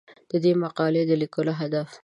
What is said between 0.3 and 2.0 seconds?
د دې مقالې د لیکلو هدف